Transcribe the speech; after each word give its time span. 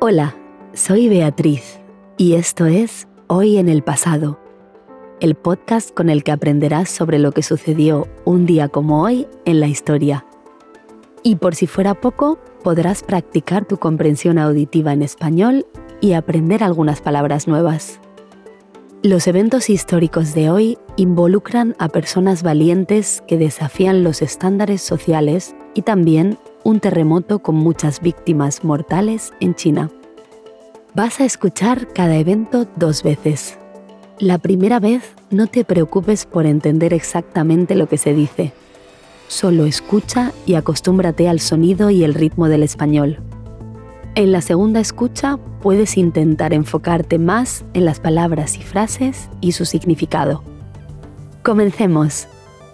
Hola, 0.00 0.34
soy 0.74 1.08
Beatriz 1.08 1.80
y 2.18 2.34
esto 2.34 2.66
es 2.66 3.08
Hoy 3.28 3.56
en 3.56 3.70
el 3.70 3.82
Pasado, 3.82 4.38
el 5.20 5.34
podcast 5.34 5.94
con 5.94 6.10
el 6.10 6.22
que 6.22 6.32
aprenderás 6.32 6.90
sobre 6.90 7.18
lo 7.18 7.32
que 7.32 7.42
sucedió 7.42 8.06
un 8.24 8.46
día 8.46 8.68
como 8.68 9.02
hoy 9.02 9.26
en 9.44 9.60
la 9.60 9.66
historia. 9.66 10.26
Y 11.22 11.36
por 11.36 11.54
si 11.54 11.66
fuera 11.66 11.94
poco, 11.94 12.38
podrás 12.62 13.02
practicar 13.02 13.64
tu 13.64 13.78
comprensión 13.78 14.38
auditiva 14.38 14.92
en 14.92 15.02
español 15.02 15.66
y 16.00 16.12
aprender 16.12 16.62
algunas 16.62 17.00
palabras 17.00 17.48
nuevas. 17.48 18.00
Los 19.02 19.26
eventos 19.26 19.70
históricos 19.70 20.34
de 20.34 20.50
hoy 20.50 20.78
involucran 20.96 21.76
a 21.78 21.88
personas 21.88 22.42
valientes 22.42 23.22
que 23.26 23.38
desafían 23.38 24.02
los 24.04 24.20
estándares 24.22 24.82
sociales 24.82 25.54
y 25.74 25.82
también 25.82 26.38
un 26.64 26.80
terremoto 26.80 27.38
con 27.38 27.54
muchas 27.54 28.00
víctimas 28.00 28.64
mortales 28.64 29.32
en 29.40 29.54
China. 29.54 29.90
Vas 30.94 31.20
a 31.20 31.24
escuchar 31.24 31.88
cada 31.92 32.16
evento 32.16 32.66
dos 32.76 33.02
veces. 33.02 33.58
La 34.18 34.38
primera 34.38 34.80
vez 34.80 35.14
no 35.30 35.46
te 35.46 35.62
preocupes 35.62 36.24
por 36.24 36.46
entender 36.46 36.94
exactamente 36.94 37.74
lo 37.74 37.86
que 37.86 37.98
se 37.98 38.14
dice. 38.14 38.52
Solo 39.28 39.66
escucha 39.66 40.32
y 40.46 40.54
acostúmbrate 40.54 41.28
al 41.28 41.38
sonido 41.38 41.90
y 41.90 42.02
el 42.02 42.14
ritmo 42.14 42.48
del 42.48 42.62
español. 42.62 43.18
En 44.14 44.32
la 44.32 44.40
segunda 44.40 44.80
escucha 44.80 45.38
puedes 45.60 45.98
intentar 45.98 46.54
enfocarte 46.54 47.18
más 47.18 47.66
en 47.74 47.84
las 47.84 48.00
palabras 48.00 48.56
y 48.56 48.62
frases 48.62 49.28
y 49.42 49.52
su 49.52 49.66
significado. 49.66 50.42
Comencemos. 51.42 52.26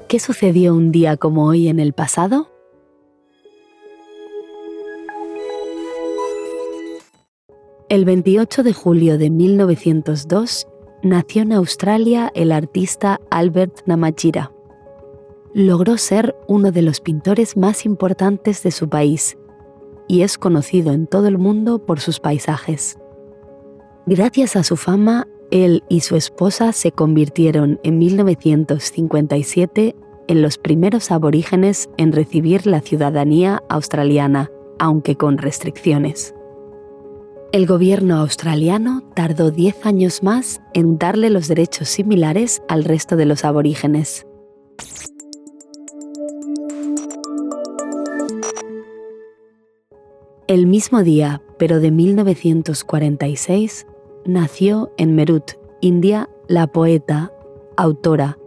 ¿Qué 0.07 0.21
sucedió 0.21 0.77
un 0.77 0.93
día 0.93 1.17
como 1.17 1.47
hoy 1.47 1.67
en 1.67 1.81
el 1.81 1.93
pasado? 1.93 2.53
El 7.89 8.05
28 8.05 8.63
de 8.63 8.73
julio 8.73 9.19
de 9.19 9.31
1902 9.31 10.69
nació 11.03 11.43
en 11.43 11.53
Australia 11.53 12.31
el 12.35 12.53
artista 12.53 13.21
Albert 13.31 13.81
Namatjira. 13.87 14.53
Logró 15.55 15.99
ser 15.99 16.35
uno 16.47 16.73
de 16.73 16.83
los 16.83 17.01
pintores 17.01 17.57
más 17.57 17.85
importantes 17.85 18.63
de 18.63 18.71
su 18.71 18.89
país 18.89 19.37
y 20.09 20.23
es 20.23 20.39
conocido 20.39 20.93
en 20.93 21.07
todo 21.07 21.27
el 21.29 21.39
mundo 21.39 21.85
por 21.85 22.01
sus 22.01 22.21
paisajes. 22.21 22.99
Gracias 24.07 24.57
a 24.57 24.63
su 24.63 24.77
fama, 24.77 25.27
él 25.51 25.85
y 25.89 26.01
su 26.01 26.17
esposa 26.17 26.73
se 26.73 26.93
convirtieron 26.93 27.79
en 27.83 27.99
1957 27.99 29.95
en 30.29 30.43
los 30.43 30.59
primeros 30.59 31.11
aborígenes 31.11 31.91
en 31.99 32.13
recibir 32.13 32.67
la 32.67 32.81
ciudadanía 32.81 33.63
australiana, 33.69 34.51
aunque 34.79 35.17
con 35.17 35.39
restricciones. 35.39 36.35
El 37.53 37.67
gobierno 37.67 38.17
australiano 38.17 39.03
tardó 39.15 39.51
10 39.51 39.85
años 39.85 40.23
más 40.23 40.63
en 40.73 40.97
darle 40.97 41.29
los 41.29 41.49
derechos 41.49 41.91
similares 41.91 42.63
al 42.67 42.83
resto 42.83 43.15
de 43.15 43.27
los 43.27 43.45
aborígenes. 43.45 44.27
El 50.47 50.67
mismo 50.67 51.03
día, 51.03 51.43
pero 51.59 51.79
de 51.81 51.91
1946, 51.91 53.87
nació 54.25 54.91
en 54.97 55.15
Meerut, 55.15 55.53
India, 55.83 56.31
la 56.49 56.69
poeta, 56.69 57.35
autora, 57.77 58.39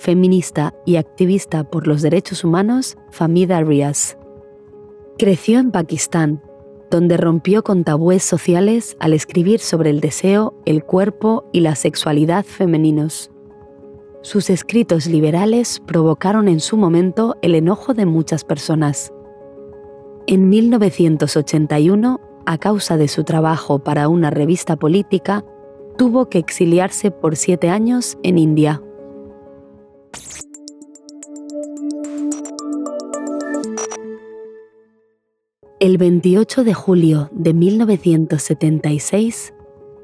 feminista 0.00 0.74
y 0.84 0.96
activista 0.96 1.62
por 1.62 1.86
los 1.86 2.02
derechos 2.02 2.42
humanos 2.42 2.98
Famida 3.12 3.60
Riaz. 3.62 4.18
Creció 5.16 5.60
en 5.60 5.70
Pakistán, 5.70 6.42
donde 6.90 7.16
rompió 7.16 7.62
con 7.62 7.84
tabúes 7.84 8.22
sociales 8.22 8.96
al 9.00 9.12
escribir 9.12 9.60
sobre 9.60 9.90
el 9.90 10.00
deseo, 10.00 10.54
el 10.66 10.84
cuerpo 10.84 11.44
y 11.52 11.60
la 11.60 11.74
sexualidad 11.74 12.44
femeninos. 12.44 13.30
Sus 14.22 14.50
escritos 14.50 15.06
liberales 15.06 15.80
provocaron 15.86 16.48
en 16.48 16.60
su 16.60 16.76
momento 16.76 17.36
el 17.42 17.54
enojo 17.54 17.94
de 17.94 18.06
muchas 18.06 18.44
personas. 18.44 19.12
En 20.26 20.48
1981, 20.48 22.20
a 22.44 22.58
causa 22.58 22.96
de 22.96 23.08
su 23.08 23.24
trabajo 23.24 23.78
para 23.78 24.08
una 24.08 24.30
revista 24.30 24.76
política, 24.76 25.44
tuvo 25.96 26.28
que 26.28 26.38
exiliarse 26.38 27.10
por 27.10 27.36
siete 27.36 27.70
años 27.70 28.18
en 28.22 28.38
India. 28.38 28.82
El 35.80 35.96
28 35.96 36.64
de 36.64 36.74
julio 36.74 37.28
de 37.30 37.54
1976, 37.54 39.54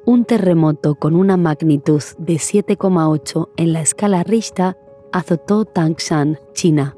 un 0.06 0.24
terremoto 0.24 0.94
con 0.94 1.16
una 1.16 1.36
magnitud 1.36 2.00
de 2.16 2.34
7,8 2.34 3.48
en 3.56 3.72
la 3.72 3.80
escala 3.80 4.22
Richter 4.22 4.76
azotó 5.10 5.64
Tangshan, 5.64 6.38
China. 6.52 6.96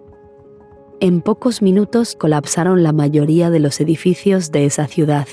En 1.01 1.23
pocos 1.23 1.63
minutos 1.63 2.17
colapsaron 2.17 2.83
la 2.83 2.93
mayoría 2.93 3.49
de 3.49 3.61
los 3.61 3.81
edificios 3.81 4.53
de 4.53 4.67
esa 4.67 4.87
ciudad. 4.87 5.27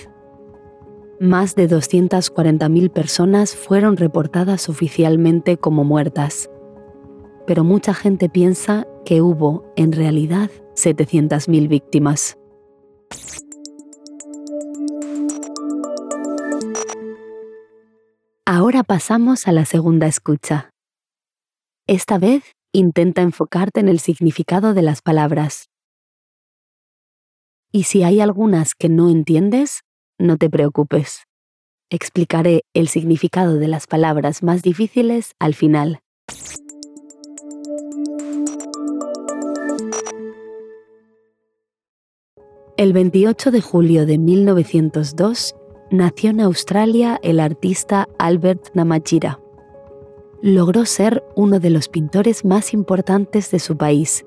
Más 1.19 1.55
de 1.55 1.69
240.000 1.69 2.91
personas 2.91 3.57
fueron 3.57 3.97
reportadas 3.97 4.69
oficialmente 4.69 5.57
como 5.57 5.83
muertas, 5.83 6.49
pero 7.45 7.65
mucha 7.65 7.93
gente 7.93 8.29
piensa 8.29 8.87
que 9.03 9.21
hubo, 9.21 9.65
en 9.75 9.91
realidad, 9.91 10.49
700.000 10.75 11.67
víctimas. 11.67 12.37
Ahora 18.45 18.83
pasamos 18.83 19.47
a 19.47 19.51
la 19.51 19.65
segunda 19.65 20.07
escucha. 20.07 20.69
Esta 21.87 22.17
vez 22.17 22.43
intenta 22.71 23.21
enfocarte 23.21 23.79
en 23.79 23.89
el 23.89 23.99
significado 23.99 24.73
de 24.73 24.81
las 24.81 25.01
palabras. 25.01 25.69
Y 27.71 27.83
si 27.83 28.03
hay 28.03 28.19
algunas 28.19 28.75
que 28.75 28.89
no 28.89 29.09
entiendes, 29.09 29.81
no 30.19 30.37
te 30.37 30.49
preocupes. 30.49 31.23
Explicaré 31.89 32.63
el 32.73 32.87
significado 32.87 33.55
de 33.55 33.67
las 33.67 33.87
palabras 33.87 34.43
más 34.43 34.61
difíciles 34.61 35.33
al 35.39 35.53
final. 35.53 35.99
El 42.83 42.91
28 42.91 43.51
de 43.51 43.61
julio 43.61 44.05
de 44.05 44.17
1902 44.17 45.55
nació 45.89 46.31
en 46.31 46.41
Australia 46.41 47.17
el 47.23 47.39
artista 47.39 48.09
Albert 48.17 48.71
Namatjira. 48.73 49.39
Logró 50.41 50.83
ser 50.83 51.23
uno 51.37 51.61
de 51.61 51.69
los 51.69 51.87
pintores 51.87 52.43
más 52.43 52.73
importantes 52.73 53.51
de 53.51 53.59
su 53.59 53.77
país 53.77 54.25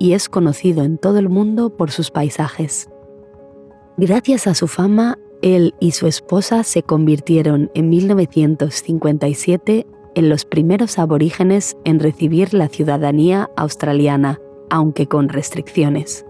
y 0.00 0.14
es 0.14 0.28
conocido 0.28 0.82
en 0.82 0.98
todo 0.98 1.20
el 1.20 1.28
mundo 1.28 1.76
por 1.76 1.92
sus 1.92 2.10
paisajes. 2.10 2.90
Gracias 3.96 4.48
a 4.48 4.54
su 4.54 4.66
fama, 4.66 5.16
él 5.40 5.72
y 5.78 5.92
su 5.92 6.08
esposa 6.08 6.64
se 6.64 6.82
convirtieron 6.82 7.70
en 7.74 7.88
1957 7.88 9.86
en 10.16 10.28
los 10.28 10.44
primeros 10.44 10.98
aborígenes 10.98 11.76
en 11.84 12.00
recibir 12.00 12.52
la 12.52 12.66
ciudadanía 12.66 13.48
australiana, 13.54 14.40
aunque 14.70 15.06
con 15.06 15.28
restricciones. 15.28 16.25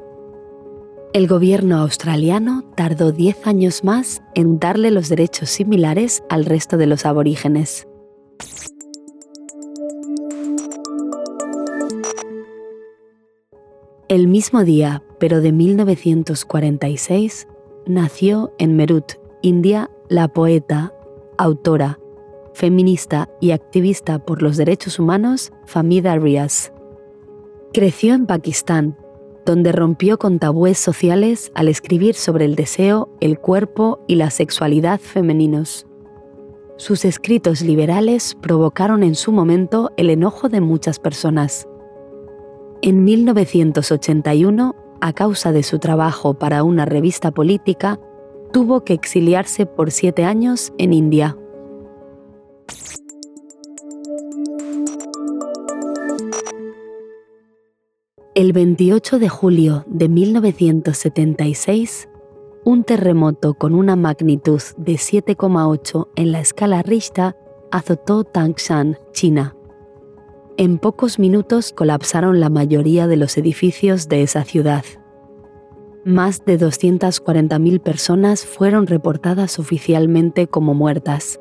El 1.17 1.29
gobierno 1.29 1.79
australiano 1.79 2.63
tardó 2.75 3.11
10 3.11 3.47
años 3.47 3.85
más 3.85 4.23
en 4.35 4.59
darle 4.59 4.91
los 4.91 5.09
derechos 5.09 5.49
similares 5.49 6.23
al 6.29 6.45
resto 6.45 6.77
de 6.77 6.87
los 6.87 7.07
aborígenes. 7.07 7.89
El 14.11 14.29
mismo 14.29 14.63
día, 14.63 15.03
pero 15.19 15.41
de 15.41 15.53
1946, 15.53 17.49
nació 17.87 18.53
en 18.59 18.77
Meerut, 18.77 19.13
India, 19.41 19.91
la 20.11 20.29
poeta, 20.29 20.93
autora, 21.39 21.99
feminista 22.53 23.31
y 23.41 23.53
activista 23.53 24.19
por 24.19 24.43
los 24.43 24.59
derechos 24.59 24.99
humanos 24.99 25.51
Famida 25.65 26.15
Riaz. 26.19 26.75
Creció 27.73 28.13
en 28.13 28.27
Pakistán, 28.27 28.99
donde 29.47 29.73
rompió 29.73 30.19
con 30.19 30.39
tabúes 30.39 30.77
sociales 30.77 31.53
al 31.55 31.69
escribir 31.69 32.17
sobre 32.17 32.45
el 32.45 32.57
deseo, 32.57 33.09
el 33.21 33.39
cuerpo 33.39 34.01
y 34.09 34.17
la 34.17 34.31
sexualidad 34.31 35.01
femeninos. 35.01 35.87
Sus 36.77 37.07
escritos 37.07 37.63
liberales 37.63 38.37
provocaron 38.43 39.03
en 39.03 39.15
su 39.15 39.33
momento 39.33 39.93
el 39.97 40.11
enojo 40.11 40.51
de 40.51 40.61
muchas 40.61 40.99
personas. 40.99 41.67
En 42.83 43.05
1981, 43.05 44.75
a 45.01 45.13
causa 45.13 45.53
de 45.53 45.63
su 45.63 45.79
trabajo 45.79 46.35
para 46.35 46.65
una 46.65 46.85
revista 46.85 47.31
política, 47.31 48.01
tuvo 48.53 48.85
que 48.85 48.95
exiliarse 48.95 49.65
por 49.65 49.93
siete 49.93 50.25
años 50.25 50.73
en 50.77 50.93
India. 50.93 51.39
El 58.37 58.53
28 58.53 59.19
de 59.19 59.29
julio 59.31 59.85
de 59.87 60.11
1976, 60.11 62.11
un 62.67 62.85
terremoto 62.85 63.55
con 63.55 63.75
una 63.75 63.97
magnitud 63.97 64.61
de 64.77 64.97
7,8 64.97 66.09
en 66.17 66.33
la 66.33 66.41
escala 66.41 66.83
Richter 66.83 67.35
azotó 67.71 68.25
Tangshan, 68.25 68.99
China. 69.13 69.57
En 70.59 70.77
pocos 70.77 71.19
minutos 71.19 71.73
colapsaron 71.73 72.39
la 72.39 72.51
mayoría 72.51 73.07
de 73.07 73.17
los 73.17 73.39
edificios 73.39 74.07
de 74.07 74.21
esa 74.21 74.45
ciudad. 74.45 74.85
Más 76.05 76.45
de 76.45 76.61
240.000 76.61 77.81
personas 77.81 78.45
fueron 78.45 78.87
reportadas 78.87 79.59
oficialmente 79.59 80.47
como 80.47 80.75
muertas, 80.75 81.41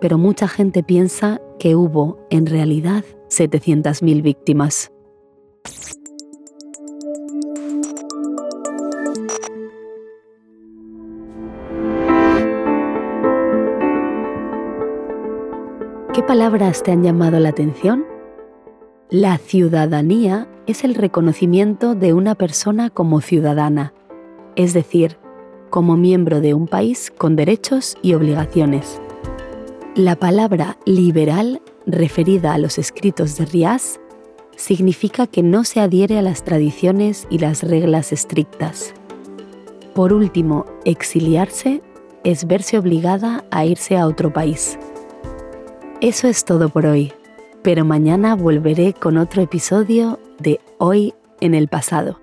pero 0.00 0.16
mucha 0.16 0.48
gente 0.48 0.82
piensa 0.82 1.42
que 1.58 1.76
hubo, 1.76 2.26
en 2.30 2.46
realidad, 2.46 3.04
700.000 3.28 4.22
víctimas. 4.22 4.92
¿Qué 16.12 16.22
palabras 16.24 16.82
te 16.82 16.92
han 16.92 17.02
llamado 17.02 17.38
la 17.38 17.50
atención? 17.50 18.04
La 19.10 19.38
ciudadanía 19.38 20.48
es 20.66 20.84
el 20.84 20.94
reconocimiento 20.94 21.94
de 21.94 22.12
una 22.12 22.34
persona 22.34 22.90
como 22.90 23.20
ciudadana, 23.20 23.94
es 24.56 24.74
decir, 24.74 25.18
como 25.70 25.96
miembro 25.96 26.40
de 26.40 26.54
un 26.54 26.66
país 26.66 27.12
con 27.16 27.36
derechos 27.36 27.96
y 28.02 28.14
obligaciones. 28.14 29.00
La 29.94 30.16
palabra 30.16 30.78
liberal, 30.84 31.62
referida 31.86 32.54
a 32.54 32.58
los 32.58 32.78
escritos 32.78 33.36
de 33.36 33.46
Rias, 33.46 33.99
significa 34.60 35.26
que 35.26 35.42
no 35.42 35.64
se 35.64 35.80
adhiere 35.80 36.18
a 36.18 36.22
las 36.22 36.44
tradiciones 36.44 37.26
y 37.30 37.38
las 37.38 37.62
reglas 37.62 38.12
estrictas. 38.12 38.92
Por 39.94 40.12
último, 40.12 40.66
exiliarse 40.84 41.82
es 42.24 42.46
verse 42.46 42.78
obligada 42.78 43.44
a 43.50 43.64
irse 43.64 43.96
a 43.96 44.06
otro 44.06 44.32
país. 44.32 44.78
Eso 46.02 46.28
es 46.28 46.44
todo 46.44 46.68
por 46.68 46.84
hoy, 46.84 47.12
pero 47.62 47.84
mañana 47.84 48.36
volveré 48.36 48.92
con 48.92 49.16
otro 49.16 49.42
episodio 49.42 50.20
de 50.38 50.60
Hoy 50.78 51.14
en 51.40 51.54
el 51.54 51.68
pasado. 51.68 52.20